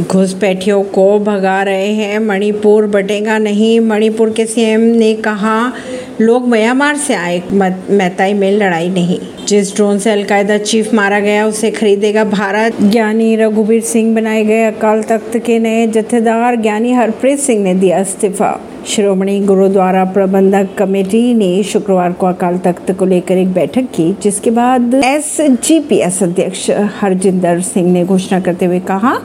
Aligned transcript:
घुसपैठियों 0.00 0.82
को 0.82 1.18
भगा 1.18 1.62
रहे 1.62 1.92
हैं। 1.92 2.18
मणिपुर 2.18 2.86
बटेगा 2.86 3.38
नहीं। 3.38 3.80
मणिपुर 3.80 4.30
के 4.30 4.46
सीएम 4.46 4.80
ने 4.80 5.14
कहा, 5.14 5.72
लोग 6.20 6.48
म्यांमार 6.48 6.96
से 6.96 7.14
आए 7.14 7.42
मैताई 7.52 8.34
में 8.34 8.50
लड़ाई 8.52 8.88
नहीं। 8.88 9.18
जिस 9.48 9.74
ड्रोन 9.74 9.98
से 9.98 10.10
अलकायदा 10.10 10.58
चीफ 10.58 10.94
मारा 10.94 11.20
गया, 11.20 11.46
उसे 11.46 11.70
खरीदेगा 11.70 12.24
भारत। 12.24 12.82
ज्ञानी 12.82 13.36
रघुवीर 13.36 13.82
सिंह 13.82 14.14
बनाए 14.14 14.44
गए 14.44 14.64
अकाल 14.64 15.02
तख्त 15.02 15.38
के 15.38 15.58
नए 15.58 15.86
जत्थेदार 15.86 16.56
ज्ञानी 16.56 16.92
हरप्रीत 16.92 17.38
सिंह 17.38 17.62
ने 17.64 17.74
दिया 17.74 18.00
इस्तीफा। 18.00 18.60
श्रोमणी 18.86 19.40
गुरुद्वारा 19.40 20.04
प्रबंधक 20.04 20.68
कमेटी 20.78 21.34
ने 21.34 21.62
शुक्रवार 21.62 22.12
को 22.12 22.26
अकाल 22.26 22.58
तख्त 22.58 22.92
को 22.92 23.04
लेकर 23.04 23.36
एक 23.36 23.52
बैठक 23.52 23.82
की, 23.82 24.16
जिसके 24.22 24.50
बाद 24.50 25.00
एसजीपीएस 25.04 26.22
अध्यक्ष 26.22 26.70
हरजिंदर 27.00 27.60
सिंह 27.60 27.92
ने 27.92 28.04
घोषणा 28.04 28.40
करते 28.40 28.66
हुए 28.66 28.80
कहा 28.80 29.18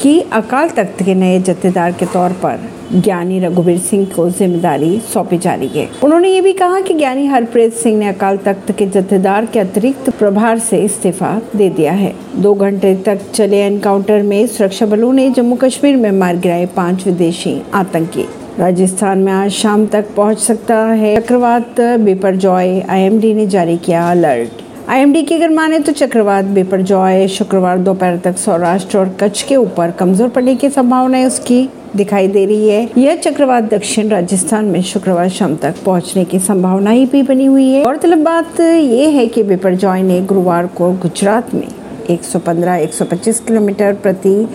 कि 0.00 0.20
अकाल 0.32 0.68
तख्त 0.68 1.02
के 1.02 1.14
नए 1.14 1.38
जत्थेदार 1.40 1.92
के 1.92 2.06
तौर 2.06 2.32
पर 2.42 2.68
ज्ञानी 2.94 3.38
रघुवीर 3.40 3.78
सिंह 3.78 4.04
को 4.06 4.28
ज़िम्मेदारी 4.30 4.98
सौंपी 5.12 5.38
जा 5.38 5.54
रही 5.54 5.68
है। 5.68 5.88
उन्होंने 6.04 6.28
ये 6.28 6.40
भी 6.40 6.52
कहा 6.52 6.80
कि 6.80 6.94
ज्ञानी 6.94 7.26
हरप्रीत 7.26 7.72
सिंह 7.74 7.98
ने 7.98 8.08
अकाल 8.08 8.36
तख्त 8.36 8.70
के 8.78 8.86
जत्थेदार 8.86 9.46
के 9.46 9.58
अतिरिक्त 9.58 10.10
प्रभार 10.18 10.58
से 10.58 10.78
इस्तीफा 10.84 11.30
दे 11.56 11.68
दिया 11.70 11.92
है। 11.92 12.14
दो 12.36 12.54
घंटे 12.54 12.94
तक 13.06 13.30
चले 13.34 13.60
एनकाउंटर 13.62 14.22
में 14.22 14.46
सुरक्षा 14.46 14.86
बलों 14.86 15.12
ने 15.12 15.28
जम्मू 15.30 15.56
कश्मीर 15.56 15.96
में 15.96 16.10
मार 16.12 16.36
गिराए 16.36 16.66
पाँच 16.76 17.06
विदेशी 17.06 17.60
आतंकी। 17.74 18.26
राजस्थान 18.58 19.18
में 19.18 19.32
आज 19.32 19.50
शाम 19.52 19.86
तक 19.86 20.14
पहुँच 20.16 20.38
सकता 20.38 20.76
है 20.76 21.16
चक्रवात, 21.16 21.80
बिपरजॉय, 21.80 22.80
आईएमडी 22.80 23.34
ने 23.34 23.46
जारी 23.46 23.76
किया 23.78 24.10
अलर्ट। 24.10 24.62
आईएमडी 24.88 25.22
की 25.22 25.34
अगर 25.34 25.48
माने 25.48 25.78
तो 25.78 25.92
चक्रवात 25.92 26.44
बेपर 26.44 26.54
बेपरजॉय 26.54 27.26
शुक्रवार 27.28 27.78
दोपहर 27.78 28.16
तक 28.16 28.36
सौराष्ट्र 28.36 28.98
और 28.98 29.08
कच्छ 29.20 29.42
के 29.42 29.56
ऊपर 29.56 29.90
कमज़ोर 29.90 30.28
पड़ने 30.28 30.54
की 30.56 30.68
संभावना 30.70 31.16
है 31.16 31.26
उसकी 31.26 31.68
दिखाई 31.96 32.28
दे 32.28 32.44
रही 32.46 32.68
है। 32.68 32.88
यह 32.98 33.16
चक्रवात 33.16 33.64
दक्षिण 33.64 34.08
राजस्थान 34.08 34.64
में 34.64 34.80
शुक्रवार 34.82 35.28
शाम 35.28 35.56
तक 35.56 35.82
पहुँचने 35.84 36.24
की 36.24 36.38
संभावना 36.38 36.90
ही 36.90 37.04
भी 37.06 37.22
बनी 37.22 37.44
हुई 37.44 37.68
है। 37.68 37.82
गौरतलब 37.84 38.22
बात 38.24 38.60
यह 38.60 39.16
है 39.16 39.26
कि 39.26 39.42
बिपरजॉय 39.42 40.02
ने 40.02 40.20
गुरुवार 40.22 40.66
को 40.66 40.90
गुजरात 40.92 41.54
में 41.54 41.68
115-125 42.10 43.40
किलोमीटर 43.40 43.94
प्रति 43.94 44.48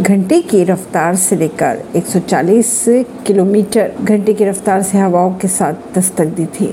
घंटे 0.00 0.40
की 0.40 0.62
रफ्तार 0.64 1.16
से 1.16 1.36
लेकर 1.36 1.82
140 1.96 3.04
किलोमीटर 3.26 3.92
घंटे 4.02 4.34
की 4.34 4.44
रफ्तार 4.44 4.82
से 4.82 4.98
हवाओं 4.98 5.34
के 5.34 5.48
साथ 5.48 5.98
दस्तक 5.98 6.26
दी 6.26 6.46
थी। 6.46 6.72